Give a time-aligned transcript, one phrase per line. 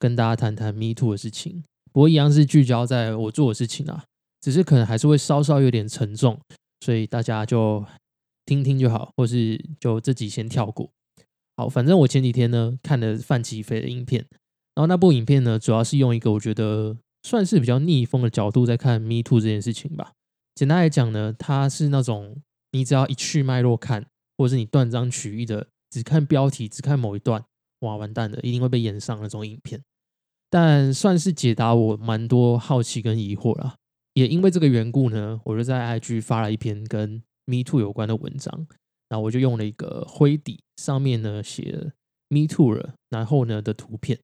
[0.00, 1.62] 跟大家谈谈 Me Too 的事情。
[1.92, 4.04] 不过一样是聚焦在我做的事情啊，
[4.40, 6.40] 只是可能还是会稍稍有点沉重，
[6.80, 7.84] 所以大家就
[8.46, 10.90] 听听就好，或是就这集先跳过。
[11.56, 14.24] 好，反正我前几天呢看了范奇飞的影片，
[14.74, 20.12] 然后那部影片呢主要是用一个我觉得算是比较逆风的角度在看 Me Too 这件事情吧。
[20.54, 22.36] 简单来讲呢，它是那种
[22.72, 24.06] 你只要一去脉络看，
[24.38, 27.44] 或者是你断章取义的只看标题，只看某一段，
[27.80, 29.82] 哇，完蛋了，一定会被演上那种影片。
[30.50, 33.76] 但算是解答我蛮多好奇跟疑惑啦。
[34.14, 38.66] 也因为这个缘故呢，我就在 IG 发了一篇跟 Me Too 有关的文章，
[39.08, 41.92] 然后我就用了一个灰底，上面呢写
[42.28, 44.18] Me Too 了，然后呢的图片，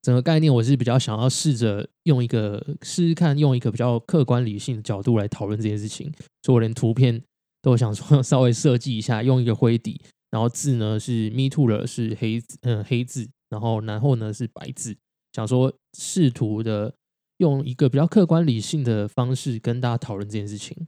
[0.00, 7.20] 整个概念我是比较想要试着用一个试试看，用一个比较客观理性的角度来讨论这件事情，所以我连图片
[7.60, 14.96] 都想说稍微设计一下，用一个灰底，然后字呢是 Me Too 了，是黑嗯黑字，然后然后呢是白字。
[15.32, 16.94] 想说试图的
[17.38, 20.86] 用一个比较客观理性的方式跟大家讨论这件事情。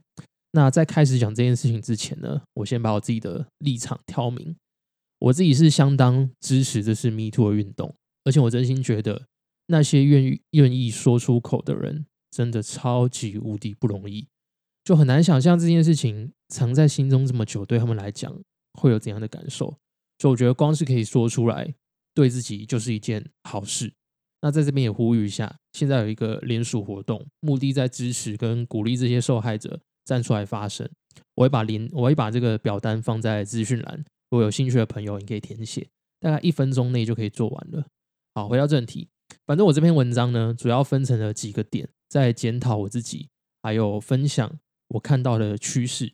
[0.51, 4.55] 那在开始讲这件事情之前呢，我先把我自己的立场挑明。
[5.19, 9.25] 我自己是相当支持这是 Me Too 的运动，而且我真心觉得
[9.67, 14.27] 那些愿意愿意说出口的人，真的超级无敌不容易，
[14.83, 18.39] 就很难想象这件事情藏在心中这么久，对他们来讲
[18.73, 19.77] 会有怎样的感受。
[20.19, 21.73] 所以我觉得光是可以说出来，
[22.13, 23.93] 对自己就是一件好事。
[24.45, 30.87] 那在这边也呼吁一下，现在有一个联署活动，目的在支持跟鼓励这些受害者站出来发声。
[31.33, 33.97] 我会把连我会把这个表单放在资讯栏，
[34.29, 35.87] 如果有兴趣的朋友，你可以填写，
[36.19, 37.87] 大概一分钟内就可以做完了。
[38.35, 39.09] 好，回到正题，
[39.47, 43.29] 反正我这篇文章呢，主要分成了几个点，在检讨我自己，
[43.63, 46.13] 还有分享我看到的趋势。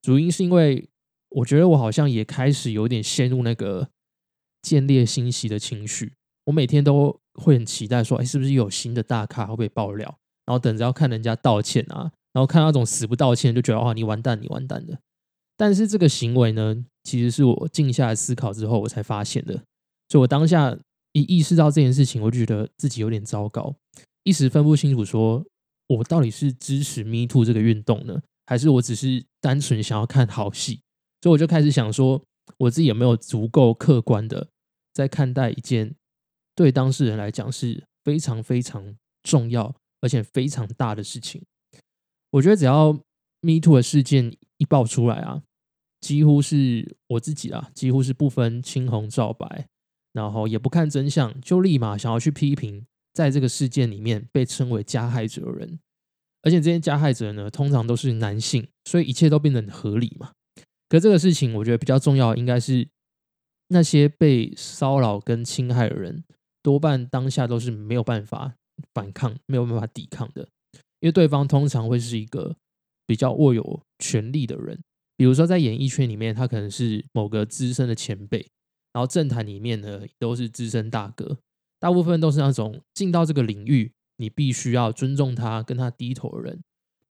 [0.00, 0.88] 主因是因为
[1.30, 3.88] 我觉得我好像也开始有点陷入那个
[4.62, 6.12] 见猎欣喜的情绪，
[6.44, 7.18] 我每天都。
[7.34, 10.18] 会很期待说，哎，是不是有新的大咖会被爆料？
[10.46, 14.98] 然后等着要看人家道歉啊，然后看那种死不道歉，就觉得哇，你完蛋，你完蛋的。
[15.56, 19.54] 但是这个行为呢，其实是我静下来思考之后，我才发现的。
[20.08, 20.76] 所以我当下
[21.12, 23.74] 一意识到这件事情，我就觉得自己有点糟糕，
[24.24, 25.42] 一时分不清楚，说
[25.86, 30.80] 我到底是支持 Me Too 这个运动呢，还是我只是单纯想要看好戏？
[31.22, 32.22] 所以我就开始想说，
[32.58, 34.48] 我自己有没有足够客观的
[34.92, 35.94] 在看待一件。
[36.54, 41.42] 对当事人来讲是非常非常重要，而且非常大的事情。
[42.30, 42.92] 我觉得只要
[43.40, 45.42] Me Too 的事件一爆出来啊，
[46.00, 49.66] 几乎是我自己啊，几乎是不分青红皂白，
[50.12, 55.78] 然后也不看真相，就立马想要去批评在这个事件里面被称为加害者的人。
[56.42, 60.32] 而且这些加害者呢，通常都是男性，所以一切都变得很合理嘛。
[60.88, 62.86] 可这个事情，我觉得比较重要，应该是
[63.68, 66.22] 那些被骚扰跟侵害的人。
[66.64, 68.54] 多半当下都是没有办法
[68.94, 70.48] 反抗、没有办法抵抗的，
[71.00, 72.56] 因为对方通常会是一个
[73.06, 74.80] 比较握有权力的人，
[75.14, 78.38] 比如说在演艺圈里面，他可能是某个资深的前辈，
[78.94, 81.36] 然后政坛里面呢都是资深大哥，
[81.78, 86.62] 大部分都是那种进到这个领域，你必须要尊重他、跟他低头的人。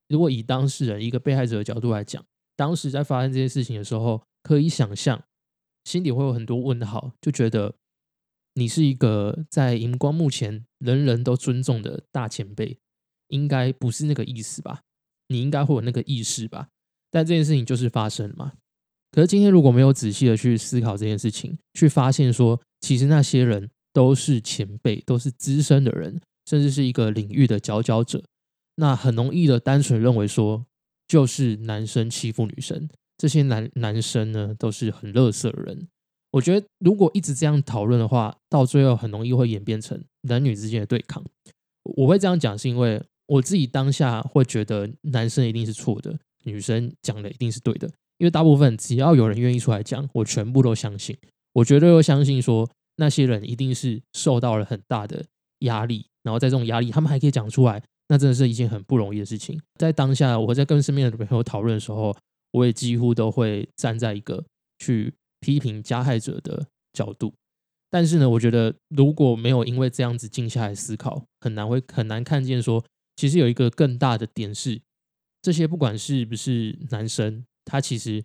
[0.08, 2.24] 如果以当事人一个被害者的角度来讲，
[2.56, 5.22] 当时在发生这些事情的时候，可以想象
[5.84, 7.76] 心里会有很多问号，就觉得。
[8.54, 12.78] 你是一个在荧光幕前人人都尊重的大前辈，
[13.28, 14.82] 应该不是那个意思吧？
[15.28, 16.68] 你应该会有那个意识吧？
[17.10, 18.52] 但这件事情就是发生了嘛？
[19.10, 28.24] 可是今天如果没有仔细的去思考这件事情，去发现说，其实那些人都是前辈，都是资深的人，甚至是一个领域的佼佼者，
[28.76, 30.66] 那很容易的单纯认为说，
[31.06, 35.88] 就是男生欺负女生，这些男男生呢都是很乐色的人。
[36.34, 41.22] 我觉得，如果一直这样讨论的话，到最后很容易会演变成男女之间的对抗。
[41.84, 47.86] 我会这样讲，是因为我自己当下会觉得男生一定是错的，女生讲的一定是对的。
[48.18, 51.16] 因为大部分只要有人愿意出来讲，我全部都相信。
[51.52, 55.24] 我绝对会相信说，那些人一定是受到了很大的
[55.60, 59.60] 压力，然后在这种压力，他们还可以讲出来，那真的是一件很不容易的事情。
[59.78, 62.16] 在当下，我在跟身边的朋友讨论的时候，
[62.50, 64.44] 我也几乎都会站在一个
[64.80, 65.14] 去。
[65.44, 67.34] 批评加害者的角度，
[67.90, 72.82] 但是呢，我觉得如果没有因为这样子静下来思考，很难会很难看见说，
[73.14, 74.80] 其实有一个更大的点是，
[75.42, 78.24] 这些不管是不是男生，他其实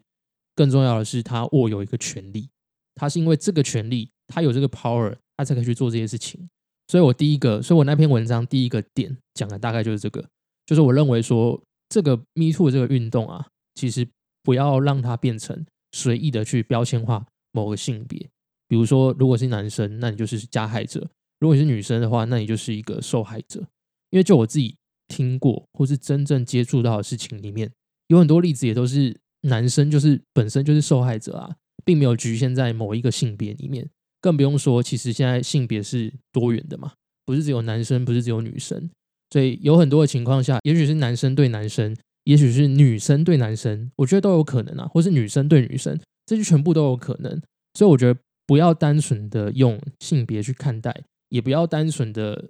[0.56, 2.50] 更重要的是他握有一个权利，
[2.96, 6.50] 他是因为这个权利，他有这个 power，他才可以去做这些事情。
[6.88, 10.26] 所以我第一个，所以我那篇文章第一个点讲的大概就是这个，
[10.66, 14.08] 就是我认为说，这个 Me Too 这个运动啊，其实
[14.42, 15.66] 不要让它变成。
[15.92, 18.30] 随意的去标签化某个性别，
[18.68, 21.02] 比如说，如果是男生，那你就是加害者；
[21.40, 23.68] 如果你是女生的话，那你就是一个受害者。
[24.12, 24.76] 因为就我自己
[25.08, 27.72] 听过或是真正接触到的事情里面，
[28.08, 31.56] 有很多例子也都是男生就是本身就是受害者啊，
[31.86, 33.90] 并没有局限在某一个性别里面。
[34.22, 36.94] 更不用说，其实现在性别是多元的嘛，
[37.26, 38.90] 不是只有男生，不是只有女生。
[39.32, 41.96] 所以有很多的情况下，也许是男生对男生，
[42.26, 47.42] 也许是女生对男生，我觉得都有可能啊，或是女生对女生，这些全部都有可能。
[47.74, 52.50] 所以我觉得不要单纯的用性别去看待，也不要单纯的，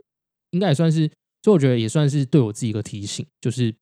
[0.52, 1.10] 应该也算是，
[1.44, 3.74] 所以我觉得也算是对我自己一个提醒，就是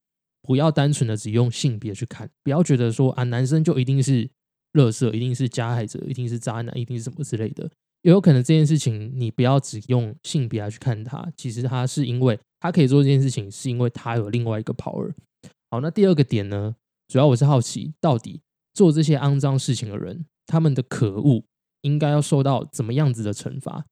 [0.41, 4.29] 不要单纯的只用性别去看，不要觉得说啊，男生就一定是
[4.73, 7.69] 乐色，一定是加害者，一定是渣男，一定是什么之类的。
[8.03, 15.11] 也有可能这件事情你不要只用性别来去看他，其实他是因为他可以做这件事情，是因为他有另外一个 power。
[15.69, 16.75] 好，那第二个点呢，
[17.07, 18.41] 主要我是好奇，到底
[18.73, 21.43] 做这些肮脏事情的人，他们的可恶
[21.81, 23.85] 应该要受到怎么样子的惩罚？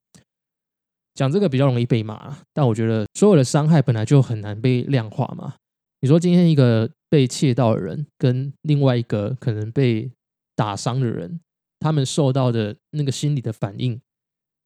[1.14, 5.56] 讲这个比较容易被骂，但我觉得所有的伤害本来就很难被量化嘛。
[6.02, 10.12] 你说今天一个被窃盗的人，跟另外一个可能被
[10.56, 11.40] 打伤的人。
[11.80, 14.02] 他们受到的那个心理的反应，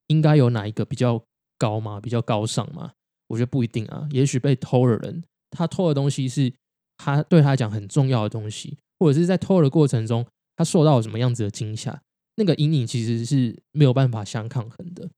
[0.07, 1.23] 应该有哪一个比较
[1.57, 1.99] 高吗？
[1.99, 2.93] 比较高尚吗？
[3.27, 4.07] 我觉得不一定啊。
[4.11, 6.53] 也许被偷的人，他偷的东西是
[6.99, 10.23] 他对他来讲很重要的东西，或者是在偷的过程中，
[10.55, 11.99] 他受到了什么样子的惊吓，
[12.35, 15.09] 那个阴影其实是没有办法相抗衡的。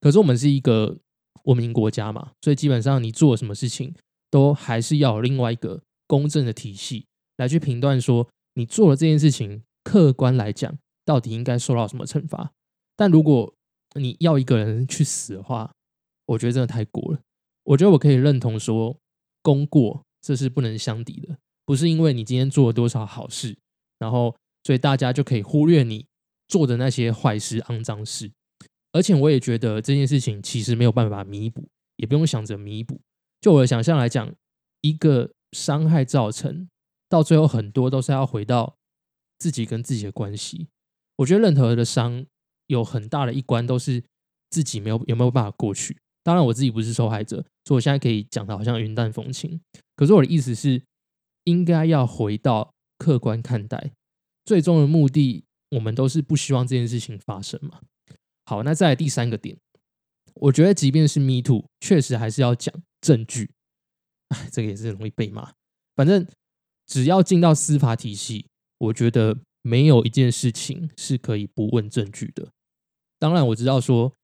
[0.00, 0.98] 可是我们是一个
[1.44, 3.94] 文明国家嘛，所以基本上你做什么事情，
[4.30, 7.06] 都还是要有另外一个公正的体系
[7.38, 10.76] 来去评断，说你做了这件事情，客观来讲。
[11.04, 12.52] 到底应该受到什么惩罚？
[12.94, 13.54] 但如果
[13.94, 15.72] 你要一个人去死的话，
[16.26, 17.20] 我觉得真的太过了。
[17.64, 18.94] 我觉得我可以认同说，
[19.40, 21.38] 功过这是不能相抵的。
[21.64, 23.56] 不是因为你今天做了多少好事，
[23.98, 26.04] 然后所以大家就可以忽略你
[26.48, 28.30] 做的那些坏事、肮脏事。
[28.92, 31.66] 而且我也觉得这件事情其实没有办法弥补，
[31.96, 33.00] 也不用想着弥补。
[33.40, 34.30] 就我的想象来讲，
[34.82, 36.68] 一个伤害造成
[37.08, 38.76] 到最后，很多都是要回到
[39.38, 40.68] 自己跟自己的关系。
[41.16, 42.26] 我觉得任何的伤
[42.66, 44.04] 有很大的一关都是
[44.50, 45.96] 自己没有有没有办法过去。
[46.28, 49.58] 当然我自己不是受害者，所以我现在可以讲的好像云淡风轻。
[49.96, 50.82] 可是我的意思是，
[51.44, 53.92] 应该要回到客观看待，
[54.44, 57.80] 最终的目的我们都是不希望这件事情发生嘛。
[58.44, 59.56] 好，那再来第三个点，
[60.34, 63.50] 我觉得即便是 Me Too，确实还是要讲证据。
[64.28, 65.52] 哎，这个也是容易被骂。
[65.96, 66.26] 反正
[66.86, 68.46] 只要进到司法体系，
[68.76, 69.38] 我觉得。
[69.62, 72.48] 没有一件事情是可以不问证据的。
[73.18, 74.14] 当然，我知道说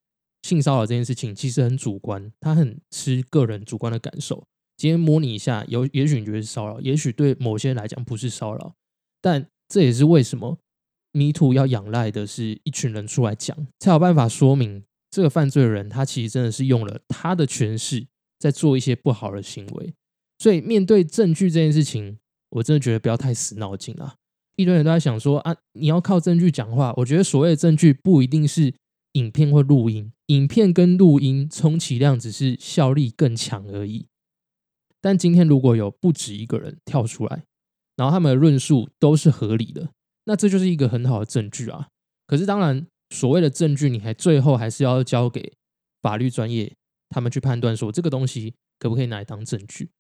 [0.45, 4.47] 性骚扰这件事情其实很主观，它很吃个人主观的感受。
[4.77, 8.75] 今天模拟一下，有也许你觉得是骚扰，也许对某些人来讲不是骚扰。
[9.23, 10.59] 但这也是为什么
[11.13, 18.07] Me Too 要仰赖的是一群人出来讲，才有办法说明这个犯罪的人他其实真的是用了他的权势
[18.39, 19.95] 在做一些不好的行为。
[20.37, 22.19] 所以面对证据这件事情，
[22.51, 24.17] 我真的觉得不要太死脑筋啊。
[24.57, 26.93] 一堆人都在想说啊，你要靠证据讲话。
[26.99, 28.75] 我觉得所谓的证据不一定是
[29.13, 34.07] 影片或录音，影片跟录音充其量只是效力更强而已。
[35.01, 37.45] 但今天如果有不止一个人跳出来，
[37.97, 39.91] 然后他们的论述都是合理的，
[40.25, 41.89] 那这就是一个很好的证据啊。
[42.27, 45.53] 可是当然，所谓的证据，你还最后还是要交给
[46.01, 46.75] 法律专业
[47.11, 49.91] 他们去判断，说这个东西可不可以拿来当证据。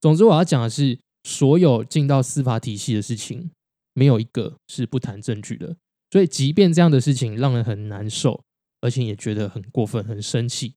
[0.00, 3.50] 总之，我要讲的是，所有进到司法体系的事情。
[3.94, 5.76] 没有一个是不谈证据的，
[6.10, 8.42] 所以即便这样的事情让人很难受，
[8.82, 10.74] 而且也觉得很过分、很生气，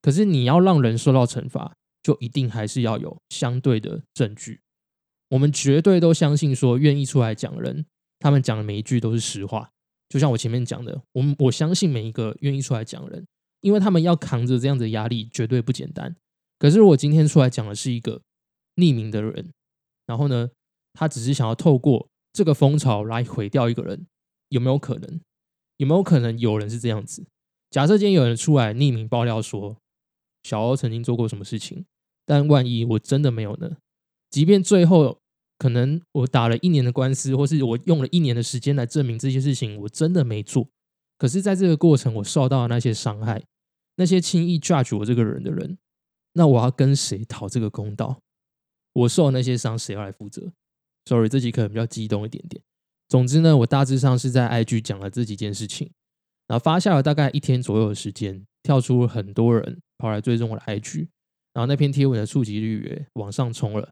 [0.00, 4.62] 可是你要让人受到惩罚，就一定还是要有相对的证据。
[5.30, 7.84] 我们绝对都相信说，愿意出来讲人，
[8.20, 9.70] 他们讲的每一句都是实话。
[10.08, 13.26] 就像我前面讲的，我们我相信每一个愿意出来讲人，
[13.60, 16.16] 因为他们要扛着这样的压力，绝对不简单。
[16.58, 18.22] 可是如果今天出来讲的是一个
[18.76, 19.52] 匿名的人，
[20.06, 20.50] 然后呢，
[20.92, 24.06] 他只是想要透过这个风潮来毁掉一个人，
[24.50, 25.20] 有没有可能？
[25.76, 27.26] 有没有可能有人是这样子？
[27.70, 29.76] 假设今天有人出来匿名爆料说
[30.42, 31.86] 小欧曾经做过什么事情，
[32.26, 33.76] 但万一我真的没有呢？
[34.28, 35.18] 即便最后
[35.56, 40.68] 可能我打了一年的官司，或是我用了一年的时间来证明这些事情我真的没做，
[41.16, 43.44] 可是在这个过程我受到的那些伤害，
[43.96, 45.78] 那些轻易 judge 我这个人的人，
[46.32, 48.20] 那我要跟谁讨这个公道？
[48.92, 50.52] 我受的那些伤，谁要来负责
[51.04, 52.60] ？Sorry，这集可能比较激动一点点。
[53.08, 55.92] 总之呢，我大致上是在 IG 讲了这几件事情，
[56.50, 61.06] 然后发下了大概一天左右的时间，跳出很多人跑来追踪我的 IG，
[61.52, 63.88] 然后那篇贴文的触及率也往上冲了。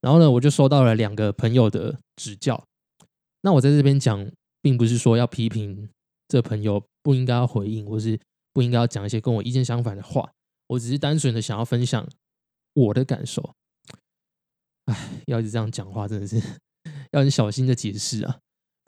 [0.00, 2.64] 然后呢，我就收到了两个朋友的指教。
[3.40, 4.30] 那我在这边讲，
[4.62, 5.90] 并不是说要批评
[6.28, 8.16] 这朋友不应该要回应，或是
[8.52, 10.30] 不应该要讲一些跟我意见相反的话。
[10.68, 12.08] 我只是单纯的想要分享
[12.74, 13.56] 我的感受。
[14.84, 16.40] 哎，要一直这样讲话，真的是
[17.10, 18.38] 要很小心的解释啊。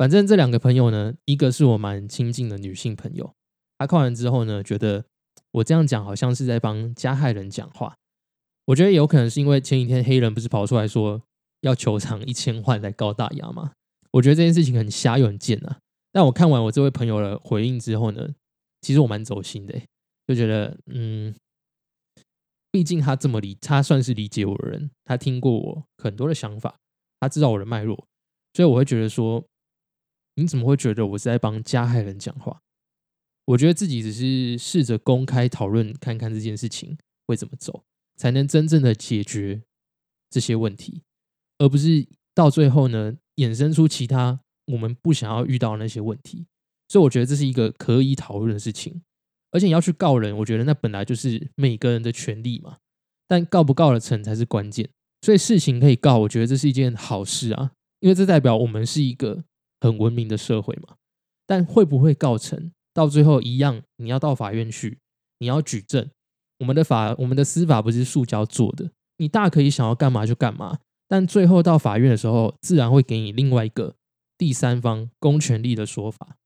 [0.00, 3.34] 反正这两个朋友呢，一个是我蛮亲近的女性朋友，
[3.76, 5.04] 她看完之后呢，觉得
[5.50, 7.94] 我这样讲好像是在帮加害人讲话。
[8.64, 11.20] 我觉得有可能是因为前几天黑人不是跑出来说
[11.60, 13.72] 要求偿一千万来告大牙吗？
[14.12, 15.80] 我觉得这件事情很瞎又很贱啊。
[16.10, 18.26] 但我看完我这位朋友的回应之后呢，
[18.80, 19.78] 其实我蛮走心的，
[20.26, 21.34] 就觉得嗯，
[22.70, 26.78] 毕竟他这么理，他算是理解我的人，他听过我很多的想法，
[27.20, 28.06] 他知道我的脉络，
[28.54, 29.44] 所以我会觉得说。
[30.40, 32.62] 你怎么会觉得我是在帮加害人讲话？
[33.44, 37.84] 我觉得自己只是试着公开讨论，看看这件事情会怎么走，
[38.16, 39.62] 才能真正的解决
[40.30, 41.02] 这些问题，
[41.58, 46.46] 而不是到最后呢衍生出其他我们不想要遇到那些问题。
[46.88, 49.02] 所以我觉得这是一个可以讨论的事情，
[49.50, 52.78] 而且你要去告人，我觉得那本来就是每个人的权利嘛。
[53.28, 54.88] 但告不告得成才是关键。
[55.22, 59.44] 所以事情可以告，我觉得这是一件好事啊，因为这代表我们是一个。
[59.80, 60.96] 很文明的社会嘛，
[61.46, 62.70] 但会不会告成？
[62.92, 64.98] 到最后一样，你要到法院去，
[65.38, 66.10] 你要举证。
[66.58, 70.78] 我们的法，我们的司法不是塑胶做的，你大可以想要干嘛就干嘛。
[71.08, 73.94] 但最后到法院的时候，自然会给你另外一个
[74.36, 76.36] 第三方公权力的说法。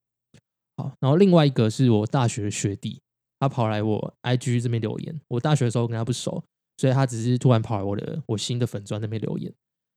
[0.76, 3.00] 好，然后另外一个是我大学的学弟，
[3.40, 5.20] 他跑来我 IG 这边留言。
[5.28, 6.44] 我大学的时候跟他不熟，
[6.76, 9.46] 所以他只是突然跑来我的我新的粉砖那边留言。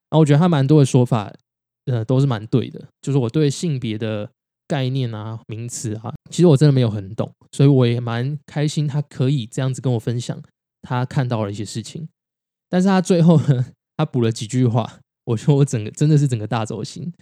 [0.09, 1.33] 然后我觉得他蛮多的说法。
[1.87, 2.87] 呃，都是蛮对的。
[3.01, 4.29] 就是我对性别的
[4.67, 10.41] 概念啊、名词啊，其实我真的没有很懂，所以我也蛮开心他可以这样子跟我分享
[10.81, 12.07] 他看到了一些事情。
[12.69, 17.13] 但是他最后呢，他补了几句话，我说我整个真的是整个大走心。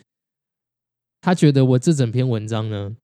[1.21, 2.95] 他觉得我这整篇文章呢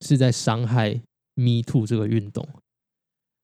[0.00, 1.02] 是在伤害
[1.34, 2.48] Me Too 这个运动，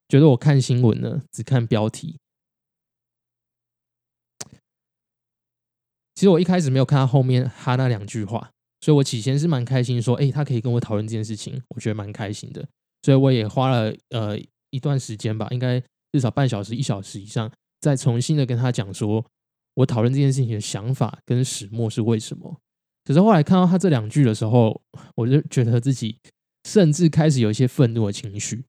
[0.09, 2.17] 觉得我看新闻呢只看标题。
[6.17, 8.49] 其实我一开始没有看到后面他那两句话，
[8.81, 12.67] 所以我起先是蛮开心，说，哎，他可以跟我讨论这件事情，我觉得蛮开心的。
[13.03, 14.35] 所以我也花了呃
[14.71, 15.79] 一段时间吧，应该
[16.11, 19.23] 至少半小时、一小时以上，再重新的跟他讲说，
[19.75, 22.59] 我讨论这件事情的想法跟始末是为什么。
[23.05, 24.81] 可是后来看到他这两句的时候，
[25.17, 26.17] 我就觉得自己
[26.67, 28.65] 甚至开始有一些愤怒的情绪。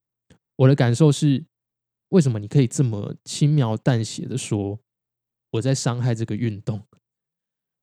[0.57, 1.43] 我的感受是，
[2.11, 4.79] 为什么你可以这么轻描淡写的说
[5.53, 6.83] 我在伤害这个运动？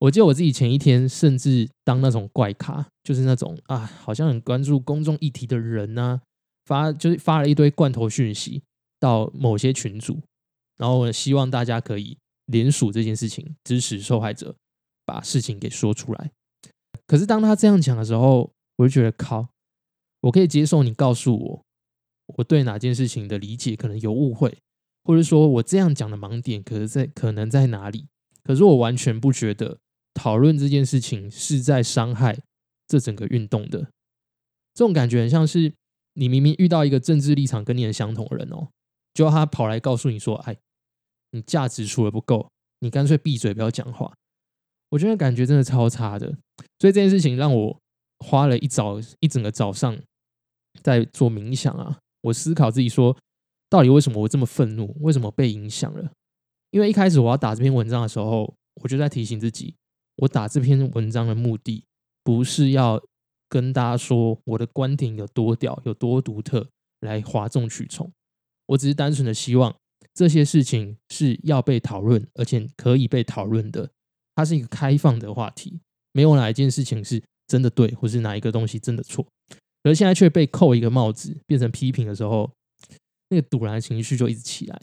[0.06, 6.22] 我记得我自己前一天甚至当那种怪咖，就是那种啊，好像很关注公众议题的人呢，
[6.66, 8.62] 发就是发了一堆罐头讯息
[9.00, 10.22] 到某些群组，
[10.78, 14.56] 然后希望大家可以联署这件事情，支持受害者
[15.06, 16.30] 把事情给说出来。
[17.08, 19.48] 可是当他这样讲的时候，我就觉得靠，
[20.22, 21.64] 我可以接受你告诉我
[22.38, 24.56] 我对哪件事情的理解可能有误会，
[25.04, 28.06] 或者说我这样讲的盲点可能在可能在哪里，
[28.44, 29.80] 可是我完全不觉得。
[30.16, 32.36] 讨论这件事情是在伤害
[32.88, 33.82] 这整个运动的，
[34.74, 35.72] 这种感觉很像是
[36.14, 38.70] 你明明遇到一个政治立场跟你很相同的人哦，
[39.14, 40.58] 就要他跑来告诉你说：“哎，
[41.32, 44.12] 你价值除了不够，你干脆闭嘴不要讲话。”
[44.90, 46.28] 我觉得感觉真的超差的，
[46.80, 47.80] 所以这件事情让我
[48.20, 49.98] 花了一早一整个早上
[50.82, 53.18] 在做冥想啊，我思考自己说，
[53.70, 56.12] 到底为什么我这么愤怒，为什么被影响了？
[56.72, 58.54] 因为一开始我要打这篇文章的时候，
[58.84, 59.76] 我就在提醒自己。
[60.18, 61.84] 我打这篇文章的目的，
[62.24, 63.04] 不是要
[63.50, 66.68] 跟大家说我的观点有多屌、有多独特，
[67.02, 68.12] 来哗众取宠。
[68.68, 69.76] 我只是单纯的希望
[70.14, 73.90] 这些事情是要被讨论，而且可以被讨论的。
[74.36, 75.80] 它是一个开放的话题，
[76.12, 79.26] 没有哪一件事情是真的对，或是哪一个东西真的错。
[79.84, 82.52] 而现在却被扣一个帽子，变成批评的时候，
[83.30, 84.82] 那个堵然情绪就一直起来，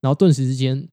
[0.00, 0.88] 然后顿时之间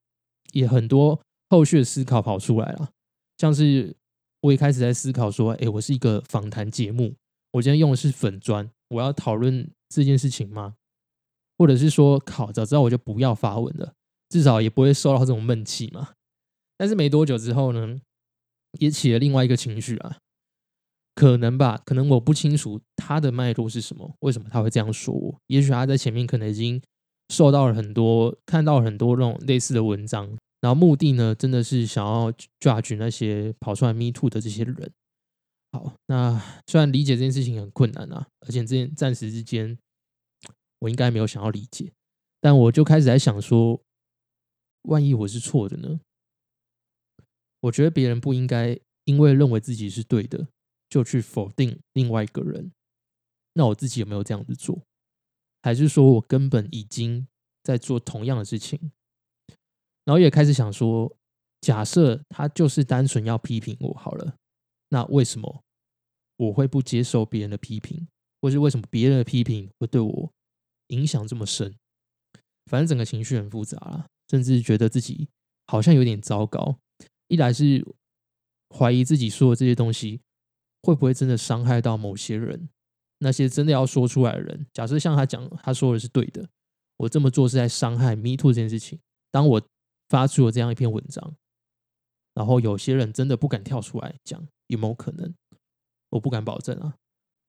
[0.53, 2.89] 也很多后续的思考跑出来了。
[3.37, 3.95] 像是
[4.41, 7.15] 我一开始在思考说，哎，我是一个访谈节目，
[7.51, 10.75] 我今天用的是粉砖，我要讨论这件事情吗？
[11.57, 13.93] 或者是说，靠，早知道我就不要发文了，
[14.29, 16.13] 至少也不会受到这种闷气嘛。
[16.77, 17.99] 但是没多久之后呢，
[18.79, 20.17] 也起了另外一个情绪啊，
[21.15, 25.39] 可能吧，可能我不清楚他的脉络是什么，为什么他会这样说我？
[25.47, 26.81] 也许他在前面可能已经
[27.29, 30.37] 受到了很多，看到了很多那种类似的文章。
[30.63, 34.93] 然后目的呢，真的是想要 judge 那些跑出来 me too 的这些人。
[35.73, 39.77] 好，那虽然理解这件事情很困难啊，而且这暂时之间
[40.79, 41.91] 我应该没有想要理解，
[42.39, 43.83] 但我就开始在想说，
[44.83, 45.99] 万一我是错的呢？
[47.59, 50.47] 我觉得别人不应该因为认为自己是对的，
[50.87, 52.71] 就去否定另外一个人。
[53.55, 54.81] 那我自己有没有这样子做？
[55.61, 57.27] 还是说我根本已经
[57.61, 58.93] 在做同样的事情？
[60.05, 61.15] 然后也开始想说，
[61.61, 64.35] 假设他就是单纯要批评我好了，
[64.89, 65.63] 那为什么
[66.37, 68.07] 我会不接受别人的批评，
[68.41, 70.31] 或是为什么别人的批评会对我
[70.87, 71.73] 影响这么深？
[72.69, 75.27] 反正整个情绪很复杂啦，甚至觉得自己
[75.67, 76.77] 好像有点糟糕。
[77.27, 77.85] 一来是
[78.75, 80.21] 怀疑自己说的这些东西
[80.81, 82.69] 会不会真的伤害到某些人，
[83.19, 84.65] 那些真的要说出来的人。
[84.73, 86.47] 假设像他讲，他说的是对的，
[86.97, 88.99] 我这么做是在伤害 Me Too 这件事情。
[89.31, 89.61] 当我
[90.13, 91.35] 发出了这样一篇文章，
[92.35, 95.33] 然后有些人真的不敢跳出来讲，有没有可能？
[96.09, 96.97] 我不敢保证啊，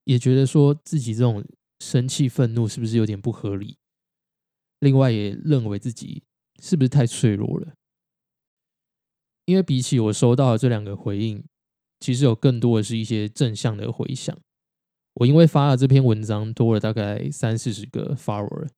[0.05, 1.45] 也觉得说自己这种
[1.81, 3.77] 生气、愤怒是不是有点不合理？
[4.79, 6.23] 另外也认为自己
[6.63, 7.75] 是不是太脆弱了？
[9.45, 11.45] 因为比起我收到的这两个回应，
[12.01, 14.35] 其实有更多的是一些正向的回响。
[15.17, 18.71] 我因为发了这篇文章，多了大概三四十个 follower，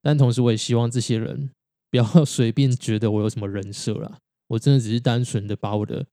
[0.00, 1.50] 但同时我也希望这些人。
[1.90, 4.18] 不要 随便觉得我有什么人设啦，
[4.48, 6.06] 我真的只是单纯的把我的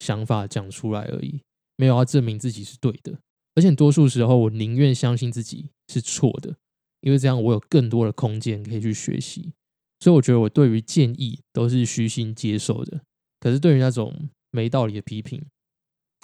[0.00, 1.42] 想法讲出来而已，
[1.76, 3.18] 没有要证明自己是对的。
[3.54, 6.56] 而且多数时候，我宁愿相信自己是错的，
[7.00, 9.52] 因为这样我有更多的空间可以去学习。
[10.00, 13.02] 所以我觉得我对于建议都是虚心接受的，
[13.38, 15.44] 可是对于那种没道理的批评，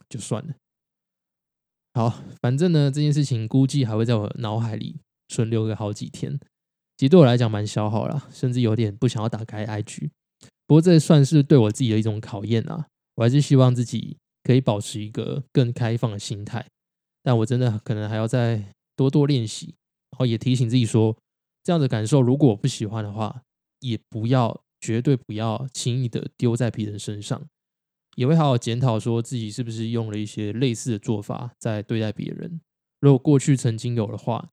[0.08, 0.54] 就算了。
[1.94, 6.40] 好，反正呢，这件事情估计还会在我脑海里存留个好几天。
[6.98, 10.10] 其实对我来讲蛮消耗了，甚至有点不想要打开 IG。
[10.66, 12.88] 不过这算是对我自己的一种考验啊！
[13.14, 16.66] 我还是希望自己可以保持一个更开放的心态。
[17.22, 19.76] 但我真的可能还要再多多练习，
[20.10, 21.16] 然后也提醒自己说，
[21.62, 23.42] 这样的感受如果我不喜欢的话，
[23.78, 27.40] 也不要绝对不要轻易的丢在别人身上。
[28.16, 32.60] 也会好好检讨，说自己是不是用了一些类似的做法在对待别人。
[33.00, 34.50] 如果过去曾经有的话。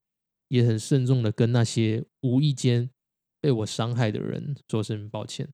[0.56, 2.90] 也很慎重的跟那些无意间
[3.42, 5.50] 被我伤害的人说声抱歉，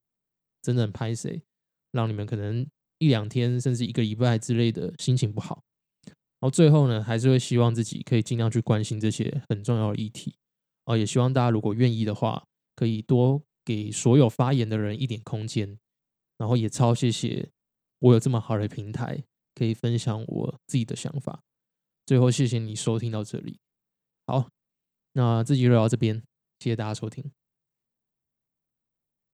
[0.62, 1.42] 真的很拍谁，
[1.90, 2.64] 让你们可能
[2.98, 5.64] 一两天甚至一个礼拜之类的心情不好。
[6.04, 10.36] 然后最后呢，还是会希望自己可以尽量去关心这些很重要的议题。
[10.84, 15.78] 哦，也希望大家如果愿意的话，可以多给所有发言的人一点空间。
[16.38, 17.50] 然后也超谢谢
[17.98, 21.42] 我有这么好的平台，可以分享我自己的想法。
[22.06, 23.58] 最后谢谢你收听到这里，
[24.26, 24.48] 好。
[25.12, 26.22] 那这集就聊到这边，
[26.58, 27.41] 谢谢大家收听。